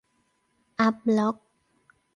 [0.79, 1.35] อัปบล็อก